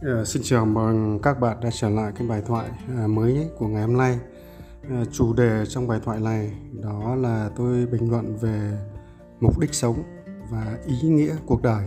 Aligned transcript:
Uh, 0.00 0.26
xin 0.26 0.42
chào 0.44 0.66
mừng 0.66 1.18
các 1.22 1.40
bạn 1.40 1.56
đã 1.60 1.70
trở 1.72 1.88
lại 1.88 2.12
cái 2.18 2.28
bài 2.28 2.42
thoại 2.46 2.70
uh, 3.04 3.10
mới 3.10 3.50
của 3.58 3.68
ngày 3.68 3.82
hôm 3.82 3.96
nay. 3.96 4.18
Uh, 4.86 5.08
chủ 5.12 5.32
đề 5.32 5.66
trong 5.68 5.88
bài 5.88 6.00
thoại 6.04 6.20
này 6.20 6.52
đó 6.72 7.14
là 7.14 7.50
tôi 7.56 7.86
bình 7.86 8.10
luận 8.10 8.36
về 8.36 8.78
mục 9.40 9.58
đích 9.58 9.74
sống 9.74 10.02
và 10.50 10.78
ý 10.86 11.08
nghĩa 11.08 11.36
cuộc 11.46 11.62
đời. 11.62 11.84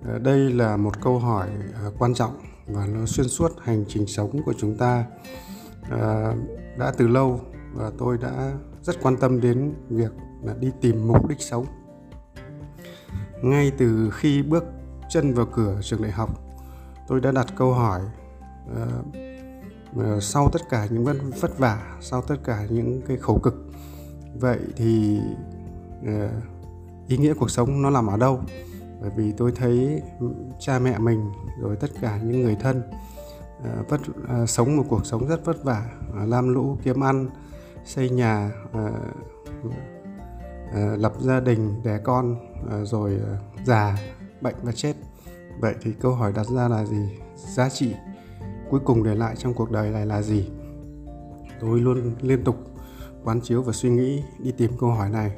Uh, 0.00 0.22
đây 0.22 0.38
là 0.38 0.76
một 0.76 1.00
câu 1.02 1.18
hỏi 1.18 1.48
uh, 1.86 1.94
quan 1.98 2.14
trọng 2.14 2.40
và 2.66 2.86
nó 2.86 3.06
xuyên 3.06 3.28
suốt 3.28 3.52
hành 3.62 3.84
trình 3.88 4.06
sống 4.06 4.42
của 4.44 4.54
chúng 4.58 4.76
ta. 4.76 5.04
Uh, 5.86 6.36
đã 6.78 6.92
từ 6.96 7.08
lâu 7.08 7.40
và 7.74 7.90
tôi 7.98 8.18
đã 8.18 8.52
rất 8.82 8.96
quan 9.02 9.16
tâm 9.16 9.40
đến 9.40 9.74
việc 9.88 10.12
là 10.42 10.54
đi 10.60 10.70
tìm 10.80 11.08
mục 11.08 11.28
đích 11.28 11.40
sống. 11.40 11.66
Ngay 13.42 13.72
từ 13.78 14.10
khi 14.10 14.42
bước 14.42 14.64
chân 15.10 15.34
vào 15.34 15.46
cửa 15.52 15.80
trường 15.82 16.02
đại 16.02 16.12
học 16.12 16.49
tôi 17.10 17.20
đã 17.20 17.32
đặt 17.32 17.46
câu 17.56 17.72
hỏi 17.72 18.00
uh, 18.72 20.22
sau 20.22 20.48
tất 20.52 20.60
cả 20.70 20.86
những 20.90 21.04
vất, 21.04 21.16
vất 21.40 21.58
vả 21.58 21.98
sau 22.00 22.22
tất 22.22 22.36
cả 22.44 22.66
những 22.70 23.02
cái 23.08 23.16
khổ 23.16 23.38
cực 23.42 23.54
vậy 24.34 24.58
thì 24.76 25.20
uh, 26.02 26.30
ý 27.08 27.16
nghĩa 27.16 27.34
cuộc 27.34 27.50
sống 27.50 27.82
nó 27.82 27.90
nằm 27.90 28.06
ở 28.06 28.16
đâu? 28.16 28.40
Bởi 29.00 29.10
vì 29.16 29.32
tôi 29.32 29.52
thấy 29.56 30.02
cha 30.58 30.78
mẹ 30.78 30.98
mình 30.98 31.32
rồi 31.60 31.76
tất 31.76 31.90
cả 32.00 32.18
những 32.22 32.42
người 32.42 32.56
thân 32.60 32.82
uh, 33.58 33.88
vất 33.88 34.00
uh, 34.42 34.48
sống 34.48 34.76
một 34.76 34.84
cuộc 34.88 35.06
sống 35.06 35.28
rất 35.28 35.44
vất 35.44 35.64
vả 35.64 35.90
uh, 36.10 36.28
lam 36.28 36.54
lũ 36.54 36.78
kiếm 36.82 37.04
ăn 37.04 37.28
xây 37.84 38.10
nhà 38.10 38.52
uh, 38.68 38.94
uh, 39.66 39.72
lập 40.98 41.12
gia 41.20 41.40
đình 41.40 41.82
đẻ 41.84 41.98
con 42.04 42.36
uh, 42.64 42.88
rồi 42.88 43.14
uh, 43.14 43.66
già 43.66 43.96
bệnh 44.40 44.56
và 44.62 44.72
chết 44.72 44.94
vậy 45.60 45.74
thì 45.82 45.92
câu 46.00 46.14
hỏi 46.14 46.32
đặt 46.32 46.46
ra 46.46 46.68
là 46.68 46.84
gì? 46.84 47.08
Giá 47.36 47.68
trị 47.68 47.94
cuối 48.70 48.80
cùng 48.84 49.02
để 49.02 49.14
lại 49.14 49.36
trong 49.36 49.54
cuộc 49.54 49.70
đời 49.70 49.90
này 49.90 50.06
là 50.06 50.22
gì? 50.22 50.50
Tôi 51.60 51.80
luôn 51.80 52.14
liên 52.20 52.44
tục 52.44 52.56
quán 53.24 53.40
chiếu 53.40 53.62
và 53.62 53.72
suy 53.72 53.90
nghĩ 53.90 54.22
đi 54.38 54.52
tìm 54.52 54.70
câu 54.80 54.90
hỏi 54.90 55.10
này. 55.10 55.30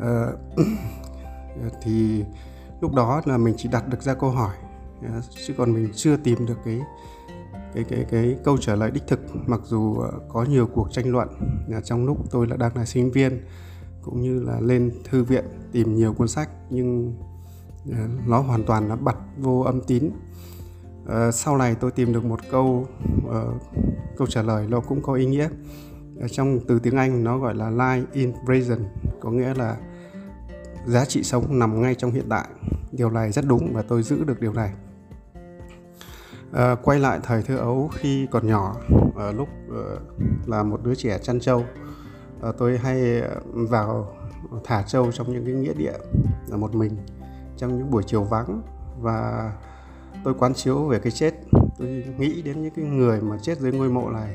À, 0.00 0.26
thì 1.82 2.24
lúc 2.80 2.94
đó 2.94 3.22
là 3.24 3.36
mình 3.36 3.54
chỉ 3.58 3.68
đặt 3.68 3.88
được 3.88 4.02
ra 4.02 4.14
câu 4.14 4.30
hỏi 4.30 4.56
ờ, 5.02 5.20
chứ 5.46 5.54
còn 5.56 5.72
mình 5.72 5.88
chưa 5.94 6.16
tìm 6.16 6.46
được 6.46 6.58
cái 6.64 6.80
cái 7.74 7.84
cái 7.84 8.06
cái 8.10 8.36
câu 8.44 8.56
trả 8.58 8.74
lời 8.74 8.90
đích 8.90 9.06
thực 9.06 9.20
mặc 9.46 9.60
dù 9.64 9.96
ờ, 9.96 10.12
có 10.28 10.44
nhiều 10.44 10.66
cuộc 10.66 10.92
tranh 10.92 11.12
luận 11.12 11.28
trong 11.84 12.06
lúc 12.06 12.30
tôi 12.30 12.46
là 12.46 12.56
đang 12.56 12.76
là 12.76 12.84
sinh 12.84 13.10
viên 13.10 13.40
cũng 14.02 14.22
như 14.22 14.40
là 14.40 14.60
lên 14.60 14.92
thư 15.04 15.24
viện 15.24 15.44
tìm 15.72 15.94
nhiều 15.94 16.12
cuốn 16.12 16.28
sách 16.28 16.48
nhưng 16.70 17.14
Ờ, 17.90 17.98
nó 18.26 18.40
hoàn 18.40 18.64
toàn 18.64 18.88
là 18.88 18.96
bật 18.96 19.16
vô 19.38 19.60
âm 19.60 19.80
tín. 19.80 20.10
À, 21.08 21.30
sau 21.30 21.56
này 21.56 21.74
tôi 21.74 21.90
tìm 21.90 22.12
được 22.12 22.24
một 22.24 22.40
câu 22.50 22.88
uh, 23.26 23.62
câu 24.16 24.26
trả 24.26 24.42
lời 24.42 24.66
nó 24.68 24.80
cũng 24.80 25.02
có 25.02 25.12
ý 25.12 25.26
nghĩa. 25.26 25.48
Trong 26.30 26.60
từ 26.68 26.78
tiếng 26.78 26.96
Anh 26.96 27.24
nó 27.24 27.38
gọi 27.38 27.54
là 27.54 27.70
life 27.70 28.04
in 28.12 28.32
present 28.44 28.84
có 29.20 29.30
nghĩa 29.30 29.54
là 29.54 29.76
giá 30.86 31.04
trị 31.04 31.22
sống 31.22 31.58
nằm 31.58 31.82
ngay 31.82 31.94
trong 31.94 32.10
hiện 32.10 32.26
tại. 32.28 32.48
Điều 32.92 33.10
này 33.10 33.32
rất 33.32 33.44
đúng 33.48 33.72
và 33.74 33.82
tôi 33.82 34.02
giữ 34.02 34.24
được 34.24 34.40
điều 34.40 34.52
này. 34.52 34.72
À, 36.52 36.76
quay 36.82 36.98
lại 36.98 37.20
thời 37.22 37.42
thơ 37.42 37.56
ấu 37.56 37.90
khi 37.94 38.26
còn 38.30 38.46
nhỏ 38.46 38.76
lúc 39.36 39.48
là 40.46 40.62
một 40.62 40.80
đứa 40.84 40.94
trẻ 40.94 41.18
chăn 41.22 41.40
trâu 41.40 41.64
tôi 42.58 42.78
hay 42.78 43.22
vào 43.54 44.16
thả 44.64 44.82
trâu 44.82 45.12
trong 45.12 45.32
những 45.32 45.44
cái 45.44 45.54
nghĩa 45.54 45.74
địa 45.74 45.94
một 46.50 46.74
mình 46.74 46.96
trong 47.56 47.78
những 47.78 47.90
buổi 47.90 48.02
chiều 48.06 48.22
vắng 48.22 48.62
và 49.00 49.52
tôi 50.24 50.34
quán 50.34 50.54
chiếu 50.54 50.84
về 50.84 50.98
cái 50.98 51.12
chết, 51.12 51.34
tôi 51.78 52.04
nghĩ 52.18 52.42
đến 52.42 52.62
những 52.62 52.72
cái 52.76 52.84
người 52.84 53.20
mà 53.20 53.38
chết 53.42 53.58
dưới 53.58 53.72
ngôi 53.72 53.88
mộ 53.88 54.10
này 54.10 54.34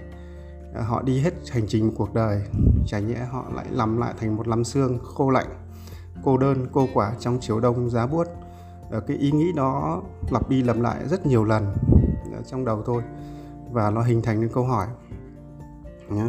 à, 0.76 0.82
họ 0.82 1.02
đi 1.02 1.20
hết 1.20 1.34
hành 1.52 1.68
trình 1.68 1.92
cuộc 1.96 2.14
đời, 2.14 2.42
chả 2.88 3.00
nhẽ 3.00 3.28
họ 3.32 3.46
lại 3.56 3.66
lầm 3.72 3.98
lại 3.98 4.14
thành 4.18 4.36
một 4.36 4.48
lắm 4.48 4.64
xương 4.64 5.00
khô 5.04 5.30
lạnh, 5.30 5.48
cô 6.24 6.38
đơn, 6.38 6.68
cô 6.72 6.88
quả 6.94 7.14
trong 7.20 7.38
chiều 7.42 7.60
đông 7.60 7.90
giá 7.90 8.08
buốt. 8.08 8.28
Ờ, 8.92 9.00
cái 9.00 9.18
ý 9.18 9.32
nghĩ 9.32 9.52
đó 9.56 10.02
lặp 10.32 10.50
đi 10.50 10.64
lặp 10.64 10.78
lại 10.78 11.08
rất 11.08 11.26
nhiều 11.26 11.46
lần 11.46 11.74
à, 12.34 12.40
trong 12.48 12.66
đầu 12.66 12.82
tôi 12.86 13.04
và 13.72 13.90
nó 13.90 14.02
hình 14.02 14.22
thành 14.22 14.42
nên 14.42 14.50
câu 14.54 14.64
hỏi 14.64 14.88
nhé 16.10 16.26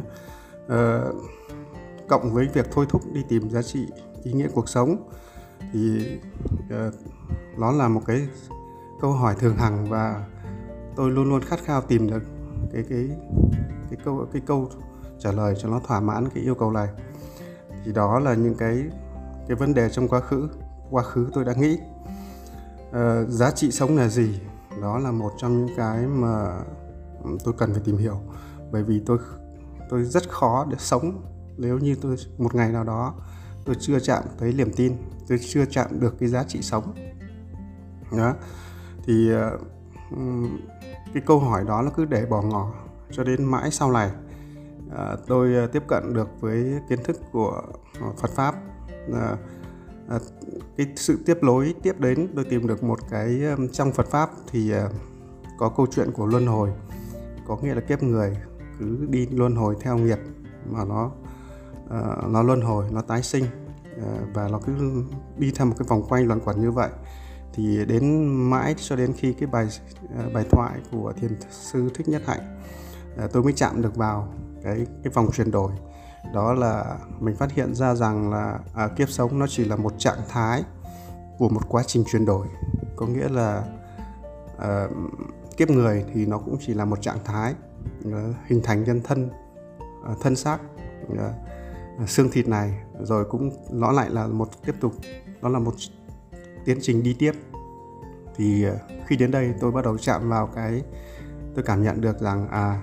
ờ, 0.69 1.12
cộng 2.09 2.32
với 2.32 2.48
việc 2.54 2.66
thôi 2.72 2.86
thúc 2.88 3.03
đi 3.12 3.25
tìm 3.28 3.50
giá 3.50 3.62
trị, 3.62 3.86
ý 4.22 4.32
nghĩa 4.32 4.48
cuộc 4.54 4.69
sống 4.69 5.09
thì 5.72 6.09
uh, 6.65 6.94
nó 7.59 7.72
là 7.72 7.88
một 7.88 8.03
cái 8.06 8.28
câu 9.00 9.12
hỏi 9.12 9.34
thường 9.38 9.56
hằng 9.56 9.91
và 9.91 10.26
tôi 10.97 11.10
luôn 11.10 11.28
luôn 11.28 11.41
khát 11.41 11.60
khao 11.65 11.81
tìm 11.81 12.10
được 12.10 12.22
cái 12.72 12.84
cái 12.88 13.09
cái 13.91 13.98
câu 14.04 14.26
cái 14.32 14.43
câu 14.47 14.71
trả 15.19 15.32
lời 15.32 15.54
cho 15.59 15.69
nó 15.69 15.81
thỏa 15.81 16.00
mãn 16.00 16.28
cái 16.34 16.44
yêu 16.44 16.54
cầu 16.54 16.71
này. 16.71 16.88
Thì 17.84 17.93
đó 17.93 18.19
là 18.19 18.34
những 18.34 18.54
cái 18.54 18.84
cái 19.48 19.56
vấn 19.56 19.75
đề 19.75 19.91
trong 19.91 20.09
quá 20.09 20.21
khứ 20.21 20.48
quá 20.91 21.03
khứ 21.03 21.31
tôi 21.32 21.44
đã 21.44 21.53
nghĩ. 21.53 21.78
Uh, 22.91 23.28
giá 23.28 23.50
trị 23.50 23.71
sống 23.71 23.97
là 23.97 24.09
gì? 24.09 24.41
Đó 24.82 24.98
là 24.98 25.10
một 25.10 25.32
trong 25.38 25.66
những 25.66 25.77
cái 25.77 26.06
mà 26.06 26.60
tôi 27.44 27.54
cần 27.59 27.72
phải 27.72 27.82
tìm 27.84 27.97
hiểu. 27.97 28.16
Bởi 28.72 28.82
vì 28.82 29.03
tôi 29.06 29.19
tôi 29.88 30.04
rất 30.04 30.31
khó 30.31 30.66
để 30.71 30.77
sống 30.78 31.22
nếu 31.56 31.78
như 31.78 31.97
tôi 32.03 32.16
một 32.38 32.54
ngày 32.54 32.72
nào 32.72 32.84
đó 32.84 33.15
tôi 33.70 33.76
chưa 33.81 33.98
chạm 33.98 34.22
tới 34.38 34.53
niềm 34.53 34.72
tin, 34.76 34.97
tôi 35.28 35.38
chưa 35.38 35.64
chạm 35.64 36.00
được 36.00 36.14
cái 36.20 36.28
giá 36.28 36.44
trị 36.44 36.62
sống. 36.62 36.94
Đó. 38.16 38.34
Thì 39.04 39.32
ờ, 39.32 39.58
cái 41.14 41.22
câu 41.26 41.38
hỏi 41.38 41.64
đó 41.69 41.82
nó 41.82 41.91
cứ 41.97 42.04
để 42.04 42.26
bỏ 42.26 42.42
ngỏ 42.42 42.72
cho 43.10 43.25
đến 43.25 43.44
mãi 43.44 43.70
sau 43.70 43.92
này. 43.92 44.10
Ờ, 44.91 45.16
tôi 45.26 45.54
ờ, 45.54 45.66
tiếp 45.66 45.82
cận 45.88 46.14
được 46.14 46.28
với 46.41 46.75
kiến 46.88 46.98
thức 47.04 47.16
của 47.32 47.62
Phật 48.16 48.30
pháp. 48.30 48.54
Cái 50.76 50.86
sự 50.97 51.19
tiếp 51.26 51.38
lối 51.41 51.75
tiếp 51.82 52.00
đến, 52.00 52.28
tôi 52.34 52.44
tìm 52.44 52.66
được 52.66 52.84
một 52.84 52.98
cái 53.10 53.42
trong 53.72 53.92
Phật 53.92 54.06
pháp 54.06 54.30
thì 54.50 54.72
có 55.59 55.69
câu 55.69 55.86
chuyện 55.91 56.10
của 56.12 56.26
luân 56.26 56.47
hồi, 56.47 56.70
có 57.47 57.56
nghĩa 57.56 57.75
là 57.75 57.80
kiếp 57.80 58.03
người, 58.03 58.36
cứ 58.78 59.06
đi 59.10 59.26
luân 59.26 59.56
hồi 59.56 59.76
theo 59.80 59.98
nghiệp 59.98 60.19
mà 60.70 60.84
nó 60.84 61.10
Ờ, 61.91 62.17
nó 62.28 62.43
luân 62.43 62.61
hồi 62.61 62.87
nó 62.91 63.03
tái 63.03 63.23
sinh 63.23 63.45
uh, 63.45 64.34
và 64.34 64.49
nó 64.49 64.61
cứ 64.67 65.05
đi 65.39 65.53
theo 65.56 65.67
một 65.67 65.75
cái 65.78 65.87
vòng 65.89 66.03
quay 66.09 66.25
luẩn 66.25 66.41
quẩn 66.41 66.61
như 66.61 66.71
vậy. 66.71 66.91
Thì 67.53 67.84
đến 67.84 68.27
mãi 68.51 68.75
cho 68.78 68.97
đến 68.97 69.12
khi 69.17 69.33
cái 69.33 69.47
bài 69.47 69.69
uh, 70.05 70.33
bài 70.33 70.45
thoại 70.51 70.81
của 70.93 71.12
thiền 71.12 71.41
sư 71.51 71.91
thích 71.95 72.09
nhất 72.09 72.23
hạnh 72.27 72.61
uh, 73.25 73.33
tôi 73.33 73.43
mới 73.43 73.53
chạm 73.53 73.83
được 73.83 73.97
vào 73.97 74.28
cái 74.62 74.87
cái 75.05 75.12
vòng 75.15 75.31
chuyển 75.33 75.51
đổi. 75.51 75.73
Đó 76.34 76.53
là 76.53 76.99
mình 77.21 77.37
phát 77.37 77.53
hiện 77.53 77.75
ra 77.75 77.95
rằng 77.95 78.31
là 78.31 78.59
à, 78.75 78.89
kiếp 78.89 79.11
sống 79.11 79.39
nó 79.39 79.47
chỉ 79.47 79.65
là 79.65 79.77
một 79.77 79.93
trạng 79.99 80.19
thái 80.28 80.62
của 81.39 81.49
một 81.49 81.69
quá 81.69 81.83
trình 81.87 82.05
chuyển 82.12 82.25
đổi. 82.25 82.47
Có 82.97 83.07
nghĩa 83.07 83.28
là 83.28 83.65
à, 84.59 84.89
kiếp 85.57 85.71
người 85.71 86.05
thì 86.15 86.27
nó 86.27 86.39
cũng 86.39 86.57
chỉ 86.61 86.75
là 86.75 86.84
một 86.84 87.03
trạng 87.03 87.19
thái 87.25 87.55
hình 88.47 88.61
thành 88.65 88.84
nhân 88.84 89.01
thân 89.05 89.31
thân 90.21 90.37
xác 90.37 90.59
xương 92.06 92.31
thịt 92.31 92.49
này, 92.49 92.83
rồi 93.00 93.25
cũng 93.25 93.50
nó 93.71 93.93
lại 93.93 94.11
là 94.11 94.27
một, 94.27 94.49
tiếp 94.66 94.75
tục 94.81 94.93
nó 95.43 95.49
là 95.49 95.59
một 95.59 95.75
tiến 96.65 96.78
trình 96.83 97.03
đi 97.03 97.16
tiếp. 97.19 97.33
Thì 98.37 98.65
ờ, 98.65 98.78
khi 99.06 99.16
đến 99.16 99.31
đây 99.31 99.55
tôi 99.61 99.72
bắt 99.72 99.84
đầu 99.84 99.99
chạm 99.99 100.28
vào 100.28 100.47
cái, 100.47 100.83
tôi 101.55 101.65
cảm 101.65 101.83
nhận 101.83 102.00
được 102.00 102.21
rằng 102.21 102.49
à 102.49 102.83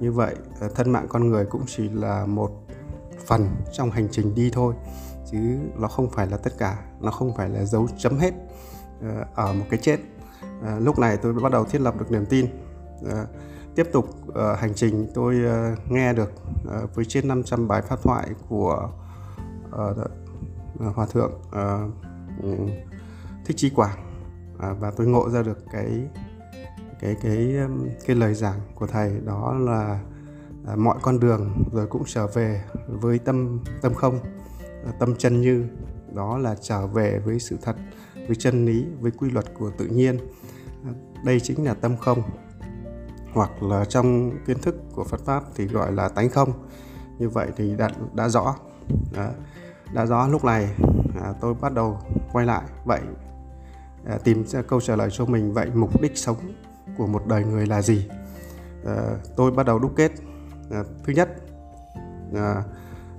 như 0.00 0.12
vậy 0.12 0.34
ờ, 0.60 0.68
thân 0.74 0.90
mạng 0.90 1.06
con 1.08 1.28
người 1.28 1.46
cũng 1.46 1.62
chỉ 1.66 1.88
là 1.88 2.26
một 2.26 2.50
phần 3.26 3.48
trong 3.72 3.90
hành 3.90 4.08
trình 4.10 4.34
đi 4.34 4.50
thôi, 4.52 4.74
chứ 5.30 5.38
nó 5.76 5.88
không 5.88 6.10
phải 6.10 6.26
là 6.26 6.36
tất 6.36 6.52
cả, 6.58 6.78
nó 7.00 7.10
không 7.10 7.36
phải 7.36 7.48
là 7.48 7.64
dấu 7.64 7.88
chấm 7.98 8.18
hết 8.18 8.34
ờ, 9.02 9.24
ở 9.34 9.52
một 9.52 9.64
cái 9.70 9.80
chết. 9.82 9.98
Lúc 10.78 10.98
này 10.98 11.16
tôi 11.16 11.32
bắt 11.32 11.52
đầu 11.52 11.64
thiết 11.64 11.80
lập 11.80 11.94
được 11.98 12.10
niềm 12.10 12.26
tin 12.26 12.46
tiếp 13.78 13.86
tục 13.92 14.08
uh, 14.28 14.34
hành 14.58 14.74
trình. 14.74 15.06
Tôi 15.14 15.36
uh, 15.36 15.90
nghe 15.90 16.12
được 16.12 16.32
uh, 16.84 16.94
với 16.94 17.04
trên 17.04 17.28
500 17.28 17.68
bài 17.68 17.82
pháp 17.82 18.02
thoại 18.02 18.28
của 18.48 18.90
uh, 19.68 20.94
hòa 20.94 21.06
thượng 21.06 21.32
uh, 21.48 21.92
thích 23.44 23.56
trí 23.56 23.70
quảng. 23.70 23.98
Uh, 24.56 24.80
và 24.80 24.90
tôi 24.90 25.06
ngộ 25.06 25.30
ra 25.30 25.42
được 25.42 25.58
cái 25.72 26.08
cái 27.00 27.16
cái 27.22 27.56
cái 28.06 28.16
lời 28.16 28.34
giảng 28.34 28.60
của 28.74 28.86
thầy. 28.86 29.20
Đó 29.24 29.54
là 29.54 30.00
uh, 30.72 30.78
mọi 30.78 30.98
con 31.02 31.20
đường 31.20 31.64
rồi 31.72 31.86
cũng 31.86 32.02
trở 32.06 32.26
về 32.26 32.64
với 32.88 33.18
tâm 33.18 33.60
tâm 33.82 33.94
không 33.94 34.18
uh, 34.88 34.94
tâm 34.98 35.14
chân 35.18 35.40
như. 35.40 35.64
Đó 36.14 36.38
là 36.38 36.54
trở 36.60 36.86
về 36.86 37.18
với 37.18 37.40
sự 37.40 37.56
thật 37.62 37.76
với 38.14 38.36
chân 38.36 38.66
lý 38.66 38.86
với 39.00 39.10
quy 39.10 39.30
luật 39.30 39.54
của 39.58 39.70
tự 39.78 39.86
nhiên. 39.86 40.16
Uh, 40.90 40.96
đây 41.24 41.40
chính 41.40 41.64
là 41.64 41.74
tâm 41.74 41.96
không 41.96 42.22
hoặc 43.32 43.62
là 43.62 43.84
trong 43.84 44.30
kiến 44.46 44.58
thức 44.62 44.74
của 44.94 45.04
Phật 45.04 45.20
pháp 45.24 45.44
thì 45.54 45.66
gọi 45.66 45.92
là 45.92 46.08
tánh 46.08 46.30
không. 46.30 46.52
Như 47.18 47.28
vậy 47.28 47.48
thì 47.56 47.76
đã 47.76 47.90
đã 48.12 48.28
rõ. 48.28 48.54
Đã, 49.12 49.32
đã 49.92 50.06
rõ 50.06 50.28
lúc 50.28 50.44
này 50.44 50.74
à, 51.22 51.32
tôi 51.40 51.54
bắt 51.54 51.74
đầu 51.74 51.98
quay 52.32 52.46
lại. 52.46 52.62
Vậy 52.84 53.00
à, 54.06 54.18
tìm 54.24 54.46
ra 54.46 54.62
câu 54.62 54.80
trả 54.80 54.96
lời 54.96 55.08
cho 55.12 55.26
mình 55.26 55.52
vậy 55.52 55.70
mục 55.74 56.00
đích 56.00 56.18
sống 56.18 56.36
của 56.98 57.06
một 57.06 57.26
đời 57.26 57.44
người 57.44 57.66
là 57.66 57.82
gì? 57.82 58.08
À, 58.86 58.96
tôi 59.36 59.50
bắt 59.50 59.66
đầu 59.66 59.78
đúc 59.78 59.92
kết. 59.96 60.12
À, 60.70 60.82
thứ 61.04 61.12
nhất 61.12 61.28
à, 62.34 62.62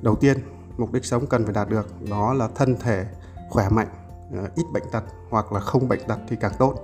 đầu 0.01 0.15
tiên 0.15 0.38
mục 0.77 0.94
đích 0.94 1.06
sống 1.06 1.27
cần 1.27 1.44
phải 1.44 1.53
đạt 1.53 1.69
được 1.69 1.88
đó 2.09 2.33
là 2.33 2.47
thân 2.56 2.75
thể 2.79 3.06
khỏe 3.50 3.69
mạnh 3.69 3.88
à, 4.33 4.44
ít 4.56 4.63
bệnh 4.73 4.83
tật 4.91 5.03
hoặc 5.29 5.53
là 5.53 5.59
không 5.59 5.88
bệnh 5.88 6.01
tật 6.07 6.19
thì 6.27 6.35
càng 6.35 6.53
tốt. 6.59 6.75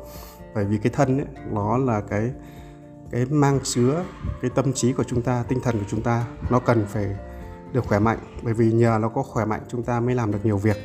Bởi 0.56 0.66
vì 0.66 0.77
cái 0.77 0.92
thân 0.95 1.18
ấy, 1.18 1.27
nó 1.51 1.77
là 1.77 2.01
cái 2.01 2.31
cái 3.12 3.25
mang 3.25 3.60
chứa 3.63 4.04
cái 4.42 4.52
tâm 4.56 4.74
trí 4.74 4.94
của 4.94 5.04
chúng 5.04 5.22
ta 5.22 5.44
tinh 5.48 5.60
thần 5.63 5.80
của 5.80 5.86
chúng 5.88 6.02
ta 6.02 6.25
nó 6.50 6.60
cần 6.60 6.86
phải 6.88 7.16
được 7.74 7.86
khỏe 7.86 8.00
mạnh. 8.00 8.19
Bởi 8.44 8.54
vì 8.54 8.72
nhờ 8.72 8.98
nó 9.02 9.10
có 9.10 9.24
khỏe 9.24 9.46
mạnh 9.46 9.62
chúng 9.68 9.84
ta 9.84 10.00
mới 10.00 10.16
làm 10.16 10.31
được 10.31 10.40
nhiều 10.44 10.57
việc. 10.57 10.78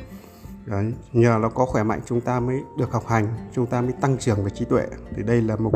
Đấy, 0.65 0.93
nhờ 1.13 1.39
nó 1.41 1.49
có 1.49 1.65
khỏe 1.65 1.83
mạnh 1.83 1.99
chúng 2.05 2.21
ta 2.21 2.39
mới 2.39 2.63
được 2.77 2.91
học 2.91 3.07
hành 3.07 3.27
chúng 3.53 3.65
ta 3.65 3.81
mới 3.81 3.91
tăng 4.01 4.17
trưởng 4.17 4.43
về 4.43 4.49
trí 4.49 4.65
tuệ. 4.65 4.87
Thì 5.15 5.23
đây 5.23 5.41
là 5.41 5.55
mục 5.55 5.73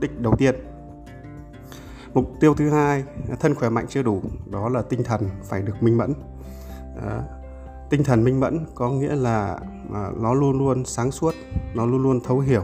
đích 0.00 0.20
đầu 0.20 0.34
tiên. 0.38 0.54
Mục 2.14 2.32
tiêu 2.40 2.54
thứ 2.54 2.70
hai 2.70 3.04
thân 3.40 3.54
khỏe 3.54 3.68
mạnh 3.68 3.86
chưa 3.88 4.02
đủ 4.02 4.22
đó 4.50 4.68
là 4.68 4.82
tinh 4.82 5.04
thần 5.04 5.28
phải 5.42 5.62
được 5.62 5.82
minh 5.82 5.98
mẫn. 5.98 6.14
Đó. 6.96 7.22
tinh 7.90 8.04
thần 8.04 8.24
minh 8.24 8.40
mẫn 8.40 8.66
có 8.74 8.90
nghĩa 8.90 9.16
là 9.16 9.58
à, 9.94 10.10
nó 10.16 10.34
luôn 10.34 10.58
luôn 10.58 10.84
sáng 10.84 11.10
suốt 11.10 11.34
nó 11.74 11.86
luôn 11.86 12.02
luôn 12.02 12.20
thấu 12.20 12.38
hiểu 12.38 12.62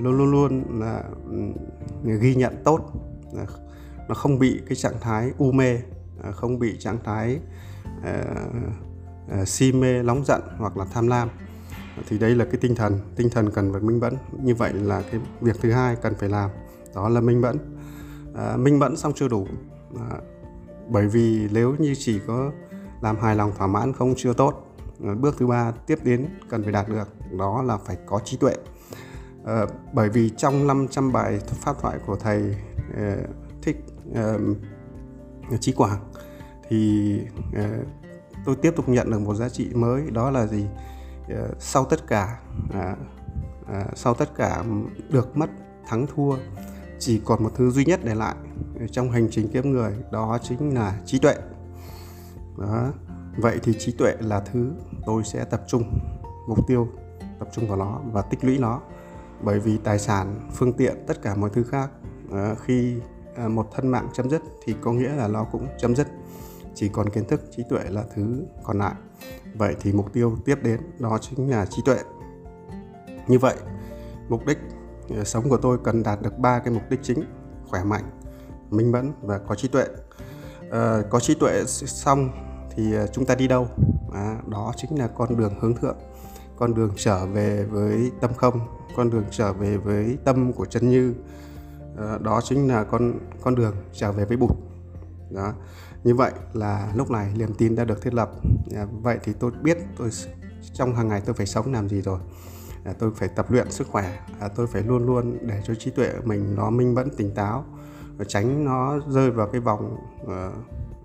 luôn 0.00 0.18
luôn 0.18 0.30
luôn 0.30 0.80
là 0.80 1.04
ừ, 2.04 2.16
ghi 2.20 2.34
nhận 2.34 2.54
tốt. 2.64 2.80
Nó 4.08 4.14
không 4.14 4.38
bị 4.38 4.60
cái 4.68 4.76
trạng 4.76 5.00
thái 5.00 5.30
u 5.38 5.52
mê 5.52 5.78
à, 6.22 6.30
không 6.30 6.58
bị 6.58 6.76
trạng 6.78 6.98
thái 7.04 7.40
uh, 7.98 9.48
si 9.48 9.72
mê 9.72 10.02
nóng 10.02 10.24
giận 10.24 10.40
hoặc 10.58 10.76
là 10.76 10.84
tham 10.92 11.06
lam. 11.06 11.28
Thì 12.08 12.18
đây 12.18 12.34
là 12.34 12.44
cái 12.44 12.56
tinh 12.60 12.74
thần 12.74 12.98
tinh 13.16 13.30
thần 13.30 13.50
cần 13.50 13.72
phải 13.72 13.80
minh 13.80 14.00
mẫn. 14.00 14.14
Như 14.42 14.54
vậy 14.54 14.72
là 14.72 15.02
cái 15.10 15.20
việc 15.40 15.56
thứ 15.60 15.72
hai 15.72 15.96
cần 15.96 16.14
phải 16.14 16.28
làm 16.28 16.50
đó 16.94 17.08
là 17.08 17.20
minh 17.20 17.40
mẫn. 17.40 17.58
À, 18.34 18.56
minh 18.56 18.78
mẫn 18.78 18.96
xong 18.96 19.12
chưa 19.14 19.28
đủ 19.28 19.46
à, 20.10 20.16
bởi 20.88 21.08
vì 21.08 21.48
nếu 21.52 21.74
như 21.78 21.94
chỉ 21.98 22.20
có 22.26 22.52
làm 23.00 23.16
hài 23.16 23.36
lòng 23.36 23.52
thỏa 23.58 23.66
mãn 23.66 23.92
không 23.92 24.14
chưa 24.16 24.32
tốt 24.32 24.74
à, 25.04 25.14
bước 25.14 25.34
thứ 25.38 25.46
ba 25.46 25.72
tiếp 25.86 25.98
đến 26.04 26.28
cần 26.48 26.62
phải 26.62 26.72
đạt 26.72 26.88
được 26.88 27.08
đó 27.38 27.62
là 27.62 27.76
phải 27.76 27.96
có 28.06 28.20
trí 28.24 28.36
tuệ 28.36 28.54
à, 29.44 29.66
bởi 29.92 30.08
vì 30.08 30.30
trong 30.36 30.66
500 30.66 31.12
bài 31.12 31.38
pháp 31.46 31.76
thoại 31.80 31.98
của 32.06 32.16
thầy 32.16 32.56
uh, 32.90 33.28
thích 33.62 33.76
ờ, 34.14 34.38
uh, 35.54 35.60
trí 35.60 35.72
quảng 35.72 36.10
thì 36.68 37.20
uh, 37.48 37.86
tôi 38.44 38.56
tiếp 38.56 38.72
tục 38.76 38.88
nhận 38.88 39.10
được 39.10 39.20
một 39.20 39.34
giá 39.34 39.48
trị 39.48 39.68
mới 39.74 40.10
đó 40.10 40.30
là 40.30 40.46
gì? 40.46 40.66
Uh, 41.24 41.56
sau 41.58 41.84
tất 41.84 42.06
cả 42.06 42.38
uh, 42.68 42.98
uh, 43.62 43.98
sau 43.98 44.14
tất 44.14 44.34
cả 44.36 44.64
được 45.10 45.36
mất 45.36 45.50
thắng 45.86 46.06
thua 46.06 46.36
chỉ 46.98 47.20
còn 47.24 47.42
một 47.42 47.50
thứ 47.54 47.70
duy 47.70 47.84
nhất 47.84 48.00
để 48.04 48.14
lại 48.14 48.34
trong 48.90 49.10
hành 49.10 49.28
trình 49.30 49.48
kiếm 49.52 49.72
người 49.72 49.92
đó 50.10 50.38
chính 50.42 50.74
là 50.74 51.00
trí 51.06 51.18
tuệ. 51.18 51.34
Đó 52.58 52.92
vậy 53.36 53.60
thì 53.62 53.72
trí 53.78 53.92
tuệ 53.92 54.14
là 54.20 54.40
thứ 54.40 54.72
tôi 55.06 55.24
sẽ 55.24 55.44
tập 55.44 55.62
trung 55.66 55.82
mục 56.48 56.58
tiêu 56.66 56.88
tập 57.38 57.48
trung 57.52 57.68
vào 57.68 57.78
nó 57.78 58.00
và 58.12 58.22
tích 58.22 58.44
lũy 58.44 58.58
nó 58.58 58.80
bởi 59.42 59.60
vì 59.60 59.76
tài 59.76 59.98
sản 59.98 60.48
phương 60.52 60.72
tiện 60.72 60.96
tất 61.06 61.22
cả 61.22 61.34
mọi 61.34 61.50
thứ 61.52 61.64
khác 61.64 61.90
ờ, 62.30 62.54
khi 62.54 62.96
ờ, 63.36 63.48
một 63.48 63.68
thân 63.74 63.88
mạng 63.88 64.08
chấm 64.12 64.30
dứt 64.30 64.42
thì 64.64 64.74
có 64.80 64.92
nghĩa 64.92 65.14
là 65.14 65.28
nó 65.28 65.44
cũng 65.44 65.66
chấm 65.78 65.96
dứt. 65.96 66.06
Chỉ 66.74 66.88
còn 66.88 67.08
kiến 67.08 67.24
thức 67.24 67.40
trí 67.56 67.62
tuệ 67.70 67.80
là 67.88 68.04
thứ 68.14 68.44
còn 68.62 68.78
lại. 68.78 68.94
Vậy 69.54 69.76
thì 69.80 69.92
mục 69.92 70.12
tiêu 70.12 70.36
tiếp 70.44 70.58
đến 70.62 70.80
đó 70.98 71.18
chính 71.20 71.50
là 71.50 71.66
trí 71.66 71.82
tuệ. 71.84 71.98
Như 73.26 73.38
vậy 73.38 73.56
mục 74.28 74.46
đích 74.46 74.58
ờ, 75.16 75.24
sống 75.24 75.48
của 75.48 75.56
tôi 75.56 75.78
cần 75.84 76.02
đạt 76.02 76.22
được 76.22 76.38
ba 76.38 76.58
cái 76.58 76.74
mục 76.74 76.82
đích 76.90 77.00
chính 77.02 77.24
khỏe 77.68 77.84
mạnh 77.84 78.04
minh 78.70 78.92
mẫn 78.92 79.12
và 79.22 79.38
có 79.38 79.54
trí 79.54 79.68
tuệ. 79.68 79.86
À, 80.70 81.02
có 81.10 81.20
trí 81.20 81.34
tuệ 81.34 81.64
xong 81.66 82.30
thì 82.70 82.94
chúng 83.12 83.26
ta 83.26 83.34
đi 83.34 83.48
đâu? 83.48 83.68
À, 84.14 84.36
đó 84.46 84.72
chính 84.76 84.98
là 84.98 85.08
con 85.08 85.36
đường 85.36 85.54
hướng 85.60 85.74
thượng 85.74 85.96
con 86.62 86.74
đường 86.74 86.90
trở 86.96 87.26
về 87.26 87.64
với 87.64 88.12
tâm 88.20 88.34
không 88.34 88.60
con 88.96 89.10
đường 89.10 89.24
trở 89.30 89.52
về 89.52 89.76
với 89.76 90.18
tâm 90.24 90.52
của 90.52 90.66
chân 90.66 90.90
như. 90.90 91.14
Ờ, 91.96 92.18
đó 92.18 92.40
chính 92.44 92.68
là 92.68 92.84
con 92.84 93.12
con 93.42 93.54
đường 93.54 93.74
trở 93.92 94.12
về 94.12 94.24
với 94.24 94.36
bụt. 94.36 94.50
Đó 95.30 95.52
như 96.04 96.14
vậy 96.14 96.32
là 96.52 96.92
lúc 96.94 97.10
này 97.10 97.32
niềm 97.36 97.54
tin 97.54 97.76
đã 97.76 97.84
được 97.84 98.02
thiết 98.02 98.14
lập. 98.14 98.30
Ờ, 98.76 98.86
vậy 99.02 99.18
thì 99.24 99.32
tôi 99.40 99.50
biết 99.62 99.78
tôi 99.98 100.10
trong 100.72 100.94
hàng 100.94 101.08
ngày 101.08 101.22
tôi 101.24 101.34
phải 101.34 101.46
sống 101.46 101.72
làm 101.72 101.88
gì 101.88 102.02
rồi. 102.02 102.18
À, 102.84 102.92
tôi 102.98 103.10
phải 103.14 103.28
tập 103.28 103.50
luyện 103.50 103.70
sức 103.70 103.88
khỏe. 103.88 104.18
À, 104.40 104.48
tôi 104.48 104.66
phải 104.66 104.82
luôn 104.82 105.06
luôn 105.06 105.38
để 105.42 105.62
cho 105.64 105.74
trí 105.74 105.90
tuệ 105.90 106.12
mình 106.24 106.54
nó 106.56 106.70
minh 106.70 106.94
mẫn 106.94 107.10
tỉnh 107.16 107.34
táo 107.34 107.64
và 108.16 108.24
tránh 108.28 108.64
nó 108.64 108.98
rơi 109.08 109.30
vào 109.30 109.46
cái 109.46 109.60
vòng 109.60 109.96
uh, 110.22 110.30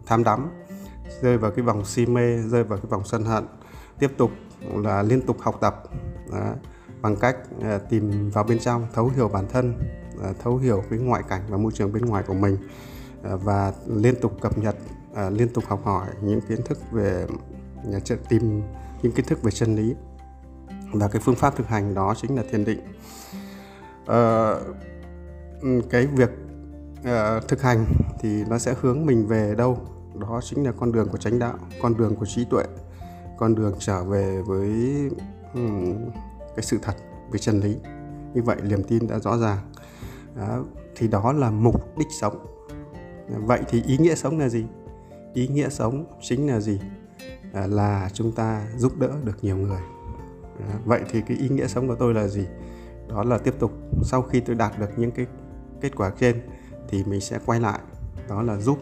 tham 0.05 0.23
đắm 0.23 0.49
rơi 1.21 1.37
vào 1.37 1.51
cái 1.51 1.65
vòng 1.65 1.85
si 1.85 2.05
mê 2.05 2.37
rơi 2.37 2.63
vào 2.63 2.79
cái 2.79 2.87
vòng 2.89 3.03
sân 3.05 3.23
hận 3.23 3.43
tiếp 3.99 4.11
tục 4.17 4.31
là 4.61 5.03
liên 5.03 5.21
tục 5.21 5.37
học 5.39 5.57
tập 5.61 5.83
đó, 6.31 6.53
bằng 7.01 7.15
cách 7.15 7.37
à, 7.61 7.77
tìm 7.89 8.29
vào 8.29 8.43
bên 8.43 8.59
trong 8.59 8.87
thấu 8.93 9.11
hiểu 9.15 9.29
bản 9.29 9.45
thân 9.51 9.73
à, 10.23 10.33
thấu 10.43 10.57
hiểu 10.57 10.83
cái 10.89 10.99
ngoại 10.99 11.23
cảnh 11.29 11.41
và 11.49 11.57
môi 11.57 11.71
trường 11.71 11.93
bên 11.93 12.05
ngoài 12.05 12.23
của 12.27 12.33
mình 12.33 12.57
à, 13.23 13.35
và 13.35 13.73
liên 13.87 14.15
tục 14.21 14.41
cập 14.41 14.57
nhật 14.57 14.75
liên 15.31 15.49
tục 15.49 15.63
học 15.67 15.81
hỏi 15.85 16.07
những 16.21 16.41
kiến 16.41 16.61
thức 16.65 16.77
về 16.91 17.25
nhà 17.85 17.99
tìm 18.29 18.61
những 19.01 19.11
kiến 19.11 19.25
thức 19.25 19.43
về 19.43 19.51
chân 19.51 19.75
lý. 19.75 19.95
Và 20.93 21.07
cái 21.07 21.21
phương 21.25 21.35
pháp 21.35 21.55
thực 21.55 21.67
hành 21.67 21.93
đó 21.93 22.13
chính 22.17 22.35
là 22.35 22.43
thiền 22.51 22.65
định. 22.65 22.79
Ờ, 24.05 24.61
cái 25.89 26.07
việc 26.07 26.29
thực 27.47 27.61
hành 27.61 27.85
thì 28.19 28.43
nó 28.49 28.57
sẽ 28.57 28.75
hướng 28.81 29.05
mình 29.05 29.27
về 29.27 29.55
đâu? 29.57 29.77
Đó 30.15 30.39
chính 30.43 30.63
là 30.63 30.71
con 30.71 30.91
đường 30.91 31.09
của 31.09 31.17
chánh 31.17 31.39
đạo 31.39 31.57
con 31.81 31.97
đường 31.97 32.15
của 32.15 32.25
trí 32.25 32.45
tuệ 32.45 32.63
con 33.37 33.55
đường 33.55 33.75
trở 33.79 34.03
về 34.03 34.41
với 34.41 34.69
um, 35.53 35.95
cái 36.55 36.63
sự 36.63 36.79
thật 36.81 36.95
với 37.29 37.39
chân 37.39 37.59
lý. 37.59 37.77
Như 38.33 38.41
vậy 38.43 38.57
niềm 38.63 38.83
tin 38.83 39.07
đã 39.07 39.19
rõ 39.19 39.37
ràng. 39.37 39.71
Đó, 40.35 40.63
thì 40.95 41.07
đó 41.07 41.33
là 41.33 41.51
mục 41.51 41.97
đích 41.97 42.07
sống. 42.21 42.45
Vậy 43.29 43.59
thì 43.69 43.83
ý 43.83 43.97
nghĩa 43.97 44.15
sống 44.15 44.39
là 44.39 44.49
gì? 44.49 44.65
Ý 45.33 45.47
nghĩa 45.47 45.69
sống 45.69 46.05
chính 46.21 46.47
là 46.47 46.59
gì? 46.59 46.81
À, 47.53 47.67
là 47.67 48.09
chúng 48.13 48.31
ta 48.31 48.67
giúp 48.77 48.97
đỡ 48.97 49.09
được 49.23 49.43
nhiều 49.43 49.57
người. 49.57 49.81
À, 50.59 50.79
vậy 50.85 51.01
thì 51.11 51.21
cái 51.21 51.37
ý 51.37 51.49
nghĩa 51.49 51.67
sống 51.67 51.87
của 51.87 51.95
tôi 51.95 52.13
là 52.13 52.27
gì? 52.27 52.47
Đó 53.09 53.23
là 53.23 53.37
tiếp 53.37 53.53
tục 53.59 53.71
sau 54.03 54.21
khi 54.21 54.39
tôi 54.39 54.55
đạt 54.55 54.79
được 54.79 54.89
những 54.97 55.11
cái 55.11 55.25
kết 55.81 55.95
quả 55.95 56.11
trên 56.19 56.41
thì 56.89 57.03
mình 57.03 57.21
sẽ 57.21 57.39
quay 57.45 57.59
lại. 57.59 57.79
Đó 58.29 58.41
là 58.41 58.57
giúp 58.57 58.79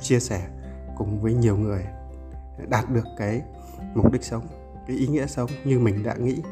chia 0.00 0.20
sẻ 0.20 0.48
cùng 0.96 1.22
với 1.22 1.34
nhiều 1.34 1.56
người 1.56 1.84
đạt 2.68 2.90
được 2.90 3.04
cái 3.18 3.42
mục 3.94 4.12
đích 4.12 4.24
sống 4.24 4.46
cái 4.86 4.96
ý 4.96 5.06
nghĩa 5.06 5.26
sống 5.26 5.50
như 5.64 5.78
mình 5.78 6.02
đã 6.02 6.14
nghĩ. 6.14 6.42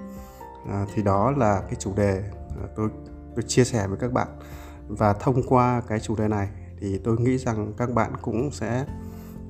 À, 0.68 0.86
thì 0.94 1.02
đó 1.02 1.30
là 1.30 1.60
cái 1.60 1.74
chủ 1.78 1.94
đề 1.96 2.22
tôi 2.76 2.88
tôi 3.36 3.42
chia 3.42 3.64
sẻ 3.64 3.86
với 3.86 3.98
các 3.98 4.12
bạn. 4.12 4.28
Và 4.88 5.12
thông 5.12 5.42
qua 5.48 5.82
cái 5.88 6.00
chủ 6.00 6.16
đề 6.16 6.28
này 6.28 6.48
thì 6.80 6.98
tôi 6.98 7.20
nghĩ 7.20 7.38
rằng 7.38 7.72
các 7.76 7.90
bạn 7.94 8.12
cũng 8.22 8.50
sẽ 8.50 8.86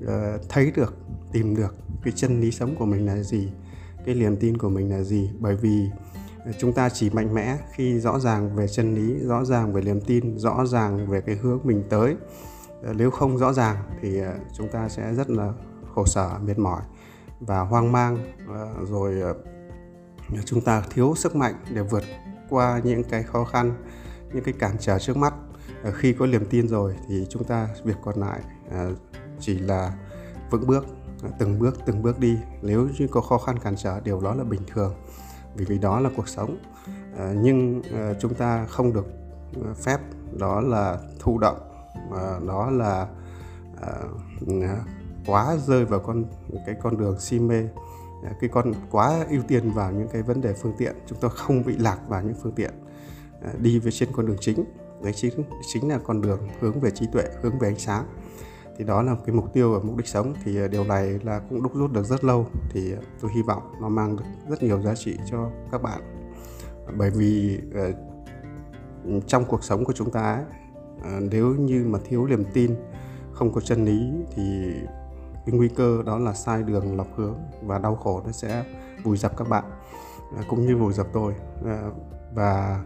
uh, 0.05 0.11
thấy 0.49 0.73
được 0.77 0.97
tìm 1.33 1.57
được 1.57 1.75
cái 2.03 2.13
chân 2.17 2.41
lý 2.41 2.51
sống 2.51 2.75
của 2.79 2.87
mình 2.87 3.07
là 3.07 3.23
gì 3.23 3.49
cái 4.05 4.15
niềm 4.15 4.37
tin 4.37 4.59
của 4.59 4.69
mình 4.69 4.91
là 4.91 5.03
gì. 5.03 5.31
Bởi 5.39 5.57
vì 5.57 5.89
ờ, 6.45 6.53
chúng 6.59 6.73
ta 6.73 6.89
chỉ 6.89 7.11
mạnh 7.11 7.35
mẽ 7.35 7.59
khi 7.73 8.01
rõ 8.01 8.19
ràng 8.19 8.57
về 8.57 8.69
chân 8.69 8.95
lý 8.95 9.19
rõ 9.27 9.45
ràng 9.45 9.73
về 9.73 9.83
niềm 9.83 10.01
tin 10.01 10.39
rõ 10.39 10.67
ràng 10.67 11.07
về 11.07 11.21
cái 11.21 11.37
hướng 11.37 11.61
mình 11.65 11.83
tới. 11.91 12.17
Ờ, 12.83 12.93
nếu 12.93 13.11
không 13.11 13.39
rõ 13.39 13.53
ràng 13.53 13.77
thì 14.01 14.21
chúng 14.57 14.69
ta 14.69 14.89
sẽ 14.89 15.15
rất 15.15 15.31
là 15.31 15.53
khổ 15.95 16.07
sở 16.07 16.39
mệt 16.47 16.59
mỏi 16.59 16.83
và 17.41 17.61
hoang 17.61 17.93
mang 17.93 18.19
à, 18.49 18.65
rồi 18.91 19.23
à, 19.23 19.33
chúng 20.45 20.61
ta 20.61 20.83
thiếu 20.91 21.15
sức 21.17 21.37
mạnh 21.37 21.55
để 21.71 21.83
vượt 21.83 22.05
qua 22.49 22.81
những 22.85 23.05
cái 23.05 23.23
khó 23.23 23.45
khăn, 23.45 23.73
những 24.33 24.45
cái 24.45 24.55
cản 24.59 24.77
trở 24.81 24.99
trước 24.99 25.17
mắt. 25.17 25.35
À, 25.85 25.91
khi 25.95 26.13
có 26.13 26.27
niềm 26.27 26.47
tin 26.51 26.69
rồi 26.69 26.97
thì 27.09 27.27
chúng 27.31 27.45
ta, 27.45 27.69
việc 27.85 27.97
còn 28.05 28.21
lại 28.21 28.41
chỉ 29.41 29.59
là 29.59 29.93
vững 30.51 30.67
bước 30.67 30.87
từng 31.39 31.59
bước 31.59 31.79
từng 31.87 32.03
bước 32.03 32.19
đi. 32.19 32.39
Nếu 32.63 32.89
như 32.99 33.09
có 33.09 33.21
khó 33.21 33.39
khăn, 33.39 33.59
cản 33.59 33.77
trở, 33.77 34.01
điều 34.01 34.21
đó 34.21 34.35
là 34.35 34.45
bình 34.45 34.63
thường, 34.73 34.95
vì 35.55 35.65
vì 35.65 35.79
đó 35.79 36.01
là 36.01 36.11
cuộc 36.17 36.29
sống. 36.29 36.59
Nhưng 37.35 37.83
chúng 38.21 38.35
ta 38.35 38.67
không 38.67 38.93
được 38.93 39.07
phép, 39.77 40.01
đó 40.39 40.61
là 40.61 40.99
thụ 41.19 41.39
động 41.39 41.59
đó 42.47 42.71
là 42.71 43.07
quá 45.29 45.57
rơi 45.67 45.85
vào 45.85 46.01
con, 46.01 46.25
cái 46.67 46.75
con 46.83 46.99
đường 46.99 47.21
si 47.21 47.39
mê. 47.39 47.69
Cái 48.41 48.51
con 48.53 48.73
quá 48.91 49.27
ưu 49.31 49.43
tiên 49.49 49.71
vào 49.71 49.93
những 49.93 50.09
cái 50.09 50.23
vấn 50.23 50.41
đề 50.41 50.53
phương 50.53 50.73
tiện, 50.79 50.97
chúng 51.07 51.21
ta 51.21 51.29
không 51.29 51.63
bị 51.65 51.77
lạc 51.77 51.99
vào 52.09 52.23
những 52.23 52.35
phương 52.43 52.53
tiện 52.53 52.71
à, 53.43 53.53
đi 53.59 53.79
về 53.79 53.91
trên 53.91 54.09
con 54.13 54.27
đường 54.27 54.37
chính. 54.41 54.65
Đấy, 55.03 55.13
chính 55.13 55.45
chính 55.73 55.89
là 55.89 55.99
con 55.99 56.21
đường 56.21 56.39
hướng 56.61 56.81
về 56.81 56.91
trí 56.91 57.07
tuệ, 57.13 57.25
hướng 57.43 57.59
về 57.59 57.69
ánh 57.69 57.79
sáng. 57.79 58.05
Thì 58.77 58.85
đó 58.85 59.03
là 59.03 59.17
cái 59.27 59.35
mục 59.35 59.53
tiêu 59.53 59.73
và 59.73 59.79
mục 59.83 59.97
đích 59.97 60.07
sống. 60.07 60.35
Thì 60.45 60.61
à, 60.61 60.69
điều 60.69 60.85
này 60.85 61.19
là 61.23 61.41
cũng 61.51 61.63
đúc 61.63 61.75
rút 61.75 61.93
được 61.93 62.07
rất 62.07 62.25
lâu. 62.25 62.47
Thì 62.71 62.93
à, 62.93 63.01
tôi 63.21 63.31
hy 63.35 63.43
vọng 63.43 63.63
nó 63.81 63.89
mang 63.89 64.17
được 64.17 64.25
rất 64.49 64.63
nhiều 64.63 64.81
giá 64.81 64.95
trị 64.95 65.17
cho 65.31 65.51
các 65.73 65.83
bạn. 65.83 66.01
Bởi 66.97 67.11
vì 67.11 67.59
trong 69.27 69.45
cuộc 69.45 69.65
sống 69.65 69.85
của 69.85 69.93
chúng 69.93 70.11
ta 70.11 70.45
nếu 71.21 71.55
như 71.55 71.85
mà 71.87 71.99
thiếu 72.05 72.27
niềm 72.27 72.45
tin, 72.53 72.75
không 73.33 73.53
có 73.53 73.61
chân 73.61 73.85
lý, 73.85 74.13
thì 74.35 74.73
cái 75.51 75.59
nguy 75.59 75.69
cơ 75.69 76.03
đó 76.07 76.19
là 76.19 76.35
sai 76.35 76.63
đường 76.63 76.97
lọc 76.97 77.07
hướng 77.17 77.39
và 77.63 77.79
đau 77.79 77.97
khổ 77.97 78.23
nó 78.27 78.33
sẽ 78.33 78.65
vùi 79.03 79.17
dập 79.17 79.37
các 79.37 79.49
bạn 79.49 79.65
à, 80.37 80.43
cũng 80.49 80.67
như 80.67 80.77
vùi 80.77 80.93
dập 80.93 81.07
tôi. 81.13 81.35
À, 81.67 81.83
và 82.35 82.85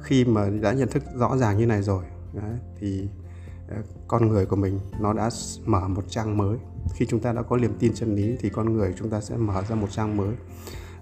khi 0.00 0.24
mà 0.24 0.48
đã 0.60 0.72
nhận 0.72 0.88
thức 0.88 1.02
rõ 1.14 1.36
ràng 1.36 1.58
như 1.58 1.66
này 1.66 1.82
rồi 1.82 2.04
đấy, 2.32 2.52
thì 2.78 3.08
à, 3.70 3.76
con 4.08 4.28
người 4.28 4.46
của 4.46 4.56
mình 4.56 4.80
nó 5.00 5.12
đã 5.12 5.30
mở 5.64 5.88
một 5.88 6.04
trang 6.08 6.36
mới. 6.36 6.58
Khi 6.94 7.06
chúng 7.06 7.20
ta 7.20 7.32
đã 7.32 7.42
có 7.42 7.56
niềm 7.56 7.76
tin 7.78 7.94
chân 7.94 8.14
lý 8.14 8.36
thì 8.40 8.50
con 8.50 8.72
người 8.72 8.94
chúng 8.98 9.10
ta 9.10 9.20
sẽ 9.20 9.36
mở 9.36 9.62
ra 9.68 9.76
một 9.76 9.90
trang 9.90 10.16
mới 10.16 10.34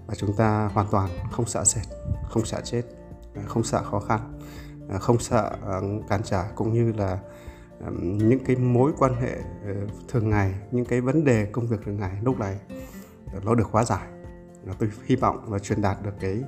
và 0.07 0.15
chúng 0.15 0.33
ta 0.33 0.69
hoàn 0.73 0.87
toàn 0.91 1.09
không 1.31 1.45
sợ 1.45 1.63
sệt 1.63 1.83
không 2.29 2.45
sợ 2.45 2.61
chết 2.63 2.81
không 3.45 3.63
sợ 3.63 3.83
khó 3.83 3.99
khăn 3.99 4.39
không 4.99 5.19
sợ 5.19 5.55
cản 6.09 6.21
trở 6.23 6.43
cũng 6.55 6.73
như 6.73 6.91
là 6.91 7.19
những 8.01 8.39
cái 8.45 8.55
mối 8.55 8.91
quan 8.97 9.13
hệ 9.13 9.35
ờ, 9.65 9.73
thường 10.07 10.29
ngày 10.29 10.53
những 10.71 10.85
cái 10.85 11.01
vấn 11.01 11.25
đề 11.25 11.45
công 11.45 11.67
việc 11.67 11.77
thường 11.85 11.99
ngày 11.99 12.17
lúc 12.23 12.39
này 12.39 12.59
ờ, 13.33 13.39
nó 13.43 13.55
được 13.55 13.67
hóa 13.71 13.83
giải. 13.85 14.07
Tôi 14.79 14.89
hy 15.05 15.15
vọng 15.15 15.45
và 15.47 15.59
truyền 15.59 15.81
đạt 15.81 15.97
được 16.03 16.13
cái 16.19 16.43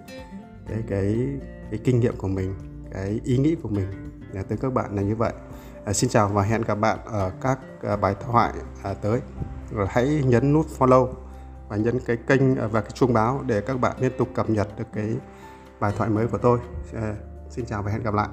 cái 0.68 0.84
cái 0.88 1.28
cái 1.72 1.80
kinh 1.84 2.00
nghiệm 2.00 2.18
của 2.18 2.28
mình 2.28 2.56
cái 2.92 3.22
ý 3.24 3.38
nghĩ 3.38 3.56
của 3.64 3.70
mình. 3.70 3.88
Dạ, 4.34 4.44
tới 4.44 4.58
các 4.62 4.74
bạn 4.74 4.96
là 4.96 5.02
như 5.02 5.16
vậy. 5.16 5.34
À, 5.86 5.94
xin 5.94 6.10
chào 6.10 6.30
và 6.30 6.44
hẹn 6.44 6.62
gặp 6.62 6.76
bạn 6.76 7.00
ở 7.06 7.32
các 7.42 7.60
bài 8.02 8.16
thoại 8.26 8.54
à, 8.84 8.94
tới. 8.94 9.20
Rồi 9.72 9.88
hãy 9.90 10.24
nhấn 10.26 10.54
nút 10.54 10.66
follow 10.80 11.14
và 11.70 11.76
nhấn 11.76 12.00
cái 12.06 12.18
kênh 12.28 12.70
và 12.72 12.82
cái 12.82 12.92
chuông 12.92 13.14
báo 13.14 13.44
để 13.48 13.62
các 13.62 13.80
bạn 13.80 13.96
liên 14.00 14.12
tục 14.18 14.30
cập 14.36 14.50
nhật 14.50 14.68
được 14.78 14.88
cái 14.94 15.16
bài 15.80 15.94
thoại 15.98 16.10
mới 16.10 16.28
của 16.28 16.38
tôi. 16.38 16.60
À, 16.94 17.16
xin 17.50 17.66
chào 17.66 17.84
và 17.84 17.92
hẹn 17.92 18.04
gặp 18.04 18.14
lại. 18.14 18.30